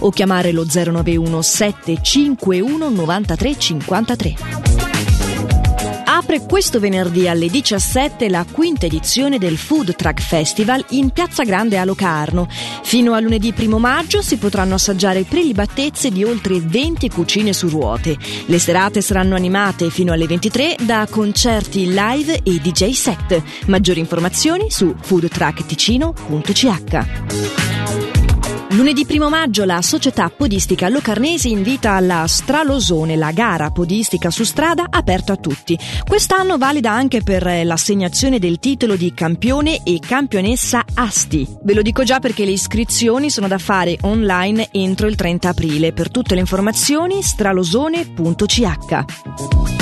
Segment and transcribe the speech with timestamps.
[0.00, 4.34] o chiamare lo 09 991 751 93 53.
[6.06, 11.76] Apre questo venerdì alle 17 la quinta edizione del Food Truck Festival in Piazza Grande
[11.76, 12.46] a Locarno.
[12.82, 18.16] Fino a lunedì 1 maggio si potranno assaggiare prelibatezze di oltre 20 cucine su ruote.
[18.46, 23.42] Le serate saranno animate fino alle 23 da concerti live e DJ set.
[23.66, 27.63] Maggiori informazioni su foodtruckticino.ch.
[28.74, 34.86] Lunedì 1 maggio la società podistica Locarnesi invita alla Stralosone, la gara podistica su strada
[34.90, 35.78] aperta a tutti.
[36.04, 41.46] Quest'anno valida anche per l'assegnazione del titolo di campione e campionessa Asti.
[41.62, 45.92] Ve lo dico già perché le iscrizioni sono da fare online entro il 30 aprile.
[45.92, 49.73] Per tutte le informazioni stralosone.ch.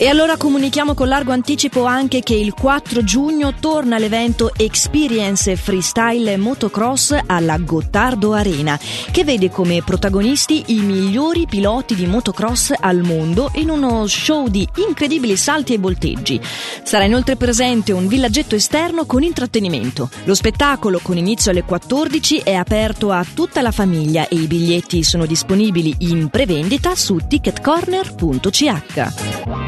[0.00, 6.36] E allora comunichiamo con largo anticipo anche che il 4 giugno torna l'evento Experience Freestyle
[6.36, 8.78] Motocross alla Gottardo Arena,
[9.10, 14.68] che vede come protagonisti i migliori piloti di motocross al mondo in uno show di
[14.86, 16.40] incredibili salti e volteggi.
[16.84, 20.10] Sarà inoltre presente un villaggetto esterno con intrattenimento.
[20.24, 25.02] Lo spettacolo, con inizio alle 14, è aperto a tutta la famiglia e i biglietti
[25.02, 29.67] sono disponibili in prevendita su ticketcorner.ch.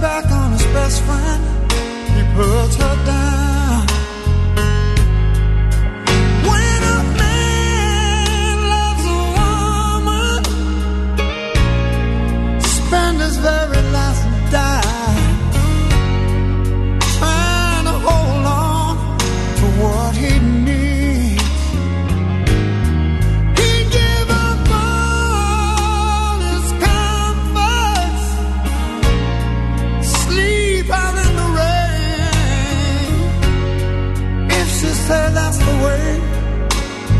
[0.00, 1.55] Back on his best friend.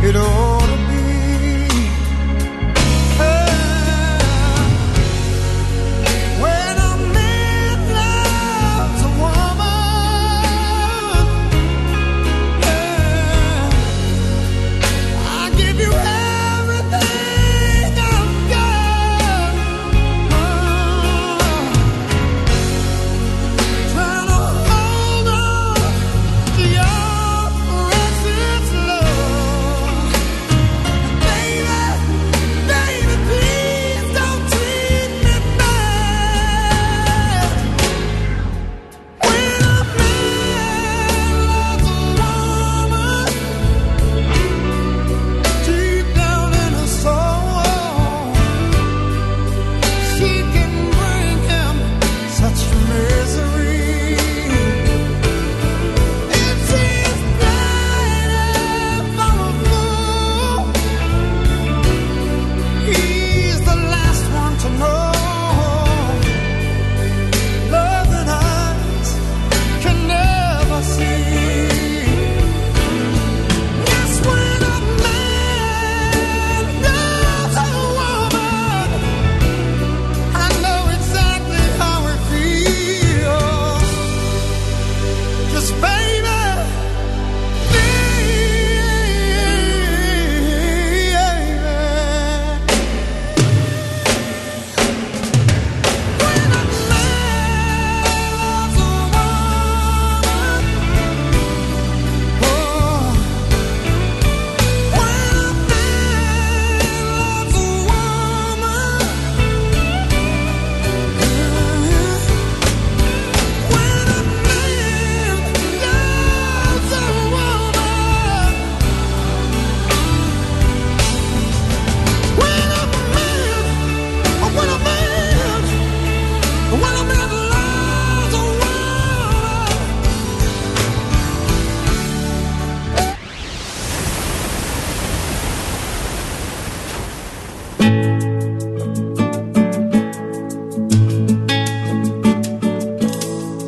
[0.06, 0.65] it all.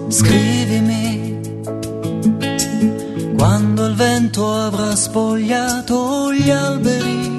[0.09, 1.41] Scrivimi
[3.37, 7.37] quando il vento avrà spogliato gli alberi.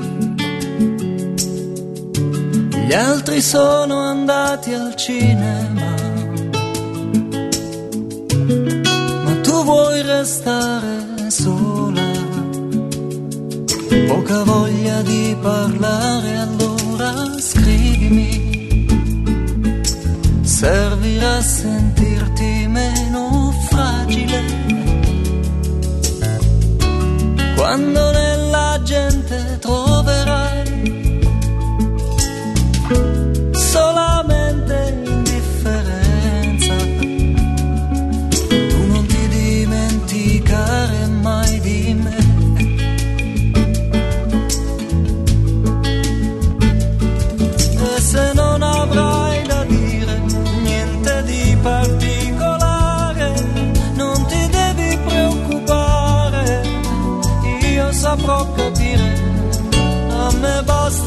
[2.87, 5.93] Gli altri sono andati al cinema,
[9.23, 12.07] ma tu vuoi restare sola.
[14.07, 18.49] Poca voglia di parlare, allora scrivimi
[20.43, 22.58] servirà a sentirti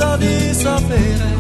[0.03, 1.31] basta di sapere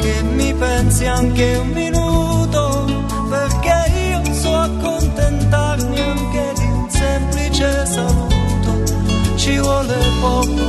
[0.00, 2.84] che mi pensi anche un minuto,
[3.28, 10.64] perché io so accontentarmi anche di un semplice saluto, ci vuole poco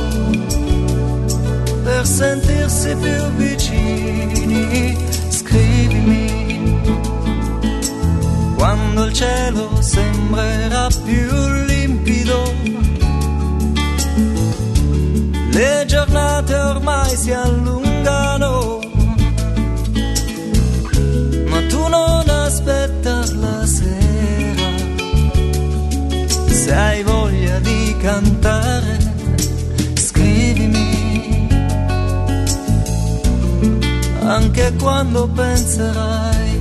[1.82, 4.96] per sentirsi più vicini,
[5.28, 6.80] scrivimi
[8.56, 11.71] quando il cielo sembrerà più limpido.
[16.42, 18.80] Giornate ormai si allungano,
[21.48, 24.70] ma tu non aspetta la sera.
[26.46, 28.98] Se hai voglia di cantare,
[29.94, 30.90] scrivimi.
[34.24, 36.51] Anche quando penserai